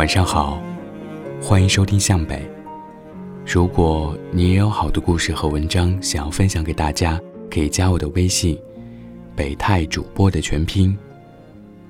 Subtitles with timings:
[0.00, 0.58] 晚上好，
[1.42, 2.50] 欢迎收听向北。
[3.44, 8.58] 如果你也有好的故事和文章想要分享给大家，可以加我的微信
[9.36, 10.96] “北泰主播”的全拼，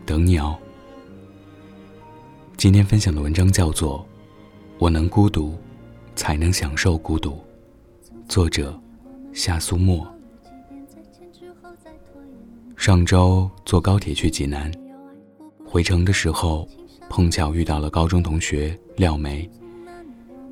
[0.04, 0.58] 等你哦。
[2.56, 4.00] 今天分享的文章叫做
[4.80, 5.56] 《我能孤独，
[6.16, 7.30] 才能享受孤独》，
[8.28, 8.76] 作者
[9.32, 10.04] 夏苏沫。
[12.74, 14.68] 上周坐高铁去济南，
[15.64, 16.68] 回程的时候
[17.10, 19.50] 碰巧遇到了高中同学廖梅。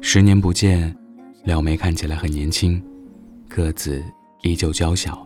[0.01, 0.95] 十年不见，
[1.45, 2.83] 廖梅看起来很年轻，
[3.49, 4.03] 个子
[4.43, 5.25] 依旧娇小，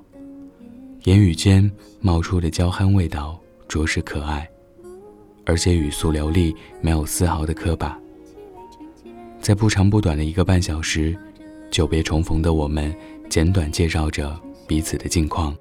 [1.05, 1.68] 言语间
[2.02, 4.46] 冒出的娇憨味道着实可爱，
[5.46, 7.98] 而且语速流利，没有丝毫的磕巴。
[9.41, 11.16] 在不长不短的一个半小时，
[11.70, 12.94] 久别重逢的我们
[13.30, 15.56] 简短介绍着彼此的近况。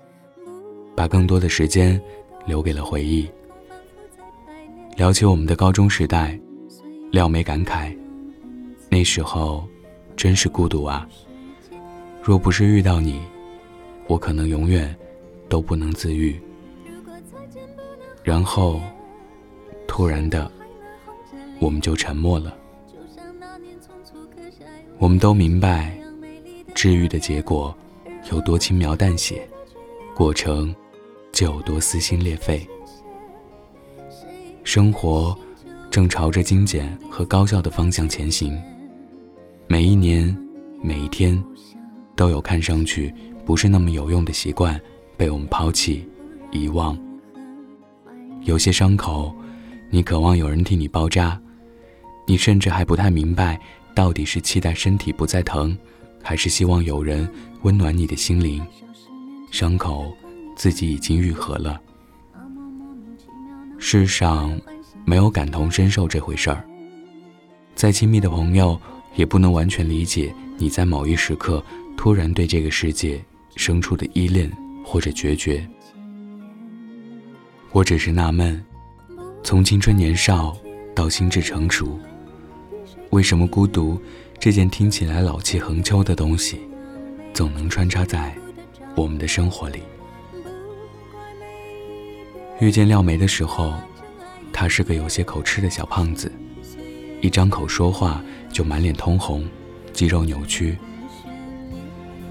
[0.94, 1.99] 把更多的时间
[2.45, 3.25] 留给了回忆。
[5.02, 6.39] 聊起我们的高中时代，
[7.09, 7.91] 廖梅感慨
[8.88, 9.67] ：“那时候
[10.16, 11.09] 真是孤独啊！
[12.21, 13.19] 若不是遇到你，
[14.05, 14.95] 我可能永远
[15.49, 16.39] 都不能自愈。”
[18.23, 18.80] 然后，
[19.88, 20.52] 突然的，
[21.59, 22.55] 我们就沉默了。
[24.99, 25.99] 我们都明白，
[26.75, 27.75] 治愈的结果
[28.31, 29.49] 有多轻描淡写，
[30.13, 30.71] 过程。
[31.31, 32.67] 就有多撕心裂肺。
[34.73, 35.38] 生活
[35.89, 38.58] 正朝着精简和高效的方向前行，
[39.67, 40.33] 每一年、
[40.81, 41.38] 每一天，
[42.16, 43.14] 都有看上去
[43.45, 44.80] 不是那么有用的习惯
[45.17, 46.08] 被我们抛弃、
[46.53, 46.97] 遗忘。
[48.44, 49.36] 有些伤口，
[49.89, 51.38] 你渴望有人替你包扎，
[52.25, 53.59] 你甚至还不太明白，
[53.94, 55.77] 到底是期待身体不再疼，
[56.23, 57.30] 还是希望有人
[57.64, 58.66] 温暖你的心灵。
[59.52, 60.16] 伤口。
[60.55, 61.81] 自己已经愈合了。
[63.83, 64.61] 世上
[65.03, 66.64] 没有感同身受这回事儿。
[67.73, 68.80] 再亲密的朋友，
[69.15, 71.61] 也不能完全理解你在某一时刻
[71.97, 73.20] 突然对这个世界
[73.55, 74.49] 生出的依恋
[74.86, 75.67] 或者决绝。
[77.71, 78.64] 我只是纳闷，
[79.43, 80.55] 从青春年少
[80.95, 81.99] 到心智成熟，
[83.09, 83.99] 为什么孤独
[84.39, 86.59] 这件听起来老气横秋的东西，
[87.33, 88.31] 总能穿插在
[88.95, 89.80] 我们的生活里？
[92.61, 93.73] 遇见廖梅的时候，
[94.54, 96.32] 她是个有些口吃的小胖子，
[97.20, 98.23] 一张口说话
[98.54, 99.44] 就满脸通红，
[99.92, 100.77] 肌肉扭曲。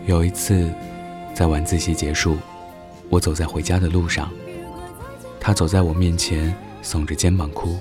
[0.06, 0.72] 有一次，
[1.34, 2.36] 在晚自习结束，
[3.08, 4.30] 我走在回家的路上，
[5.40, 7.76] 她走在我面前，耸着肩膀哭。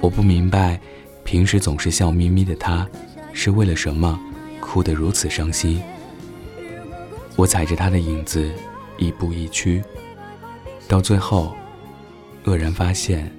[0.00, 0.80] 我不明白，
[1.24, 2.86] 平时总是笑眯眯的她，
[3.32, 4.16] 是为了什么
[4.60, 5.82] 哭得如此伤心。
[7.34, 8.48] 我踩着她的影子，
[8.98, 9.82] 一步一趋。
[10.88, 11.54] 到最后，
[12.46, 13.30] 愕然发现，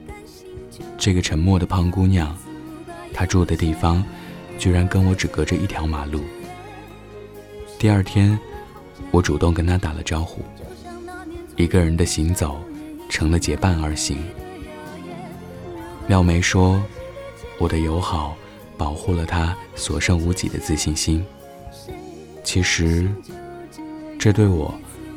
[0.99, 2.37] 这个沉默的胖姑娘，
[3.11, 4.05] 她住的地方，
[4.59, 6.21] 居然跟我只隔着一条马路。
[7.79, 8.39] 第二天，
[9.09, 10.43] 我主动跟她打了招呼，
[11.55, 12.63] 一个人的行走，
[13.09, 14.19] 成了结伴而行。
[16.07, 16.79] 廖梅说
[17.57, 18.37] ：“我的友好，
[18.77, 21.25] 保护了她所剩无几的自信心。”
[22.45, 23.09] 其实，
[24.19, 24.71] 这对我，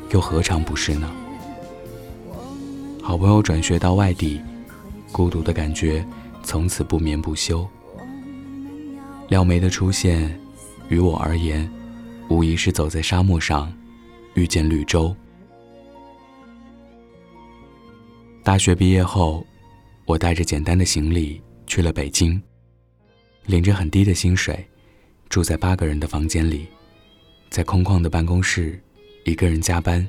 [0.09, 1.07] 又何尝不是呢？
[3.05, 4.41] 好朋友转学到外地，
[5.11, 6.03] 孤独的感觉
[6.41, 7.67] 从此不眠不休。
[9.27, 10.39] 廖梅的出现，
[10.87, 11.69] 于我而言，
[12.29, 13.71] 无疑是走在沙漠上，
[14.35, 15.13] 遇见绿洲。
[18.41, 19.45] 大学毕业后，
[20.05, 22.41] 我带着简单的行李去了北京，
[23.45, 24.65] 领着很低的薪水，
[25.27, 26.67] 住在八个人的房间里，
[27.49, 28.81] 在空旷的办公室，
[29.25, 30.07] 一个人加班，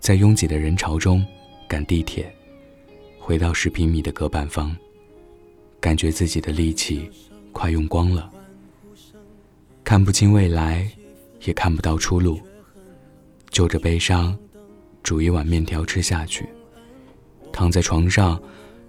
[0.00, 1.22] 在拥挤的人潮中。
[1.72, 2.30] 赶地铁，
[3.18, 4.76] 回到十平米的隔板房，
[5.80, 7.10] 感觉自己的力气
[7.50, 8.30] 快用光了，
[9.82, 10.86] 看不清未来，
[11.46, 12.38] 也看不到出路，
[13.48, 14.38] 就着悲伤，
[15.02, 16.46] 煮一碗面条吃下去，
[17.50, 18.38] 躺在床上，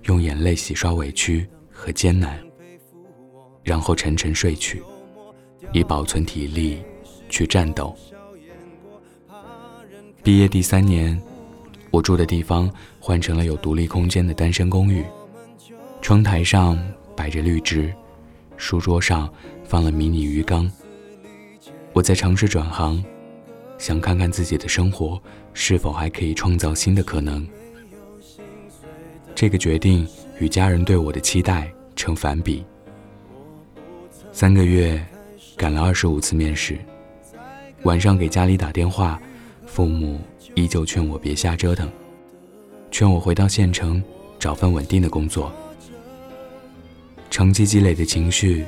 [0.08, 2.38] 用眼泪洗刷委屈和艰难，
[3.64, 4.84] 然后沉沉睡去，
[5.72, 6.84] 以保存体力
[7.30, 7.96] 去战斗。
[10.22, 11.18] 毕业第三年。
[11.94, 12.68] 我住的地方
[13.00, 15.06] 换成了有独立空间的单身公寓，
[16.02, 16.76] 窗台上
[17.16, 17.94] 摆着绿植，
[18.58, 19.32] 书桌上
[19.64, 20.68] 放了迷你鱼缸。
[21.94, 23.04] 我在尝试转行，
[23.78, 25.22] 想看看自己的生活
[25.54, 27.48] 是否还可以创造新的可能。
[29.36, 30.08] 这个决定
[30.40, 32.66] 与家人对我的期待成反比。
[34.32, 35.00] 三个月，
[35.56, 36.76] 赶了二十五次面试，
[37.84, 39.22] 晚上给家里打电话，
[39.68, 40.20] 父母。
[40.56, 41.90] 依旧劝我别瞎折腾，
[42.92, 44.04] 劝我回到县城
[44.40, 45.52] 找份稳定的工作。
[47.30, 48.64] 长期积累的情绪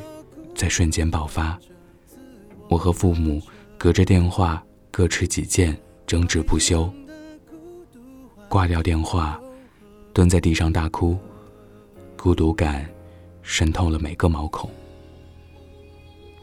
[0.56, 1.60] 在瞬间爆发。
[2.68, 3.42] 我和父母
[3.78, 5.78] 隔着电话各持己见，
[6.08, 6.92] 争执不休。
[8.50, 9.40] 挂掉电话，
[10.14, 11.18] 蹲在地上大哭，
[12.18, 12.90] 孤独感
[13.44, 14.70] 渗透了每个毛孔。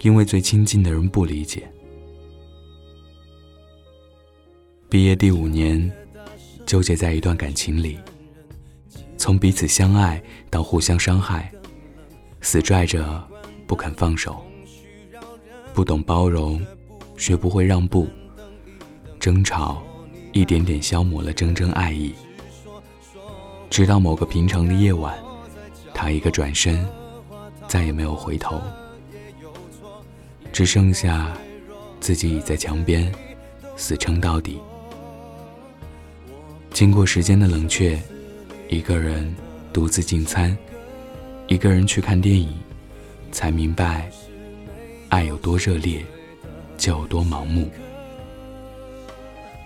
[0.03, 1.69] 因为最亲近的人不理解。
[4.93, 5.91] 毕业第五年，
[6.67, 7.99] 纠结在一段感情里，
[9.17, 11.51] 从彼此相爱到互相伤害，
[12.43, 13.27] 死拽着
[13.67, 14.45] 不肯放手。
[15.73, 16.61] 不懂包容，
[17.17, 18.07] 学不会让步，
[19.19, 19.83] 争吵
[20.31, 22.13] 一点点消磨了真真爱意。
[23.71, 25.19] 直到某个平常的夜晚，
[25.95, 26.87] 他一个转身，
[27.67, 28.61] 再也没有回头，
[30.53, 31.33] 只剩下
[31.99, 33.11] 自己倚在墙边，
[33.75, 34.61] 死撑到底。
[36.73, 38.01] 经过时间的冷却，
[38.69, 39.35] 一个人
[39.75, 40.57] 独自进餐，
[41.47, 42.49] 一个人去看电影，
[43.31, 44.11] 才明白，
[45.11, 46.03] 爱有多热烈，
[46.79, 47.71] 就有多盲目。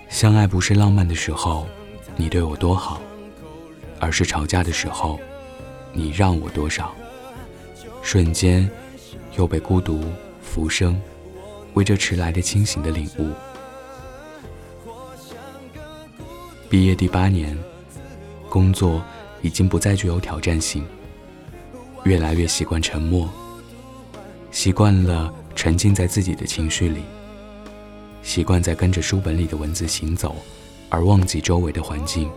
[0.08, 1.68] 相爱不是浪漫的时候，
[2.16, 3.00] 你对我多好，
[4.00, 5.20] 而是吵架的时候，
[5.92, 6.92] 你让我多少。
[8.02, 8.68] 瞬间，
[9.36, 10.04] 又被孤独
[10.42, 11.00] 浮生，
[11.74, 13.30] 为这迟来的清醒的领悟。
[16.68, 17.56] 毕业第八年，
[18.48, 19.00] 工作
[19.40, 20.84] 已经不再具有挑战性，
[22.02, 23.30] 越来越习惯沉默，
[24.50, 27.02] 习惯了沉浸在自己的情绪里，
[28.20, 30.34] 习惯在跟着书本里的文字行走，
[30.88, 32.28] 而忘记周围的环境。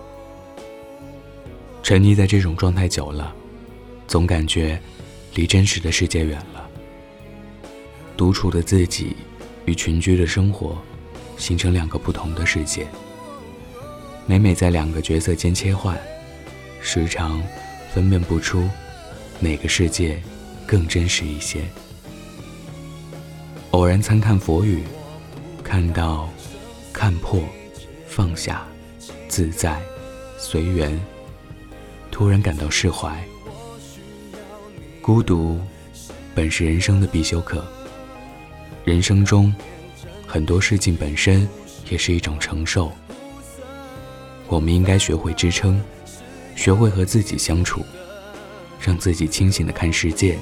[1.81, 3.33] 沉溺在这种状态久了，
[4.07, 4.79] 总感觉
[5.33, 6.69] 离真实的世界远了。
[8.15, 9.15] 独处的自己
[9.65, 10.77] 与群居的生活，
[11.35, 12.85] 形成两个不同的世界。
[14.29, 15.99] 每每在两个角色间切换，
[16.79, 17.41] 时常
[17.91, 18.69] 分辨不出
[19.39, 20.21] 哪个世界
[20.67, 21.61] 更真实一些。
[23.71, 24.83] 偶然参看佛语，
[25.63, 26.29] 看到
[26.93, 27.41] 看破、
[28.05, 28.67] 放下、
[29.27, 29.81] 自在、
[30.37, 31.01] 随缘，
[32.11, 33.11] 突然感到释怀。
[35.01, 35.59] 孤独
[36.35, 37.65] 本是人生的必修课，
[38.85, 39.51] 人生中
[40.27, 41.49] 很多事情本身
[41.89, 42.91] 也是一种承受。
[44.49, 45.79] 我们应该学会支撑，
[46.55, 47.85] 学会和自己相处，
[48.81, 50.37] 让自己清醒的看世界，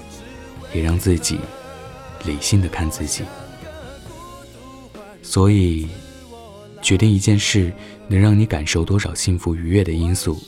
[0.73, 1.37] 也让自己
[2.25, 3.23] 理性的看自己。
[5.21, 5.89] 所以，
[6.81, 7.71] 决定一件事
[8.07, 10.41] 能让你感受多少幸福愉悦的因素，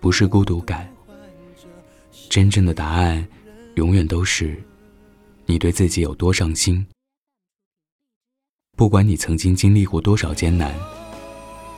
[0.00, 0.92] 不是孤独感。
[2.28, 3.24] 真正的答案，
[3.76, 4.60] 永远都是
[5.46, 6.84] 你对自己有多上心。
[8.76, 10.74] 不管你曾经经历过多少艰难。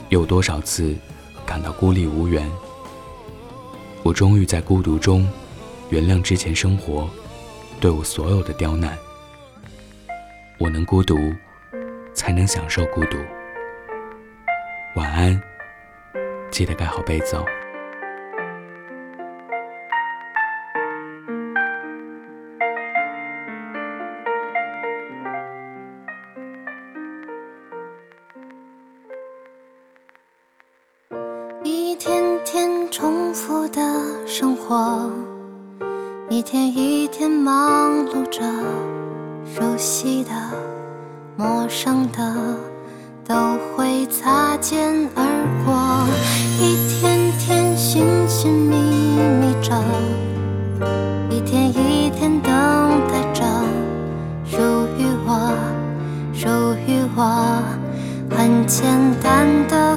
[0.09, 0.95] 有多少次
[1.45, 2.49] 感到孤立无援？
[4.03, 5.27] 我终于在孤独中
[5.89, 7.09] 原谅之前生活
[7.81, 8.97] 对我所有的刁难。
[10.57, 11.17] 我能孤独，
[12.13, 13.17] 才能享受孤独。
[14.95, 15.41] 晚安，
[16.51, 17.35] 记得盖好被子。
[17.35, 17.45] 哦。
[36.37, 38.43] 一天一天忙碌着，
[39.55, 40.29] 熟悉的、
[41.35, 42.55] 陌生的
[43.25, 43.33] 都
[43.73, 45.25] 会擦肩而
[45.65, 46.05] 过，
[46.63, 48.75] 一天天寻寻觅
[49.41, 49.73] 觅着，
[51.31, 52.53] 一天一天等
[53.09, 53.43] 待着，
[54.45, 54.57] 属
[54.95, 55.51] 于我，
[56.35, 56.47] 属
[56.85, 57.63] 于我，
[58.29, 58.85] 很简
[59.23, 59.96] 单的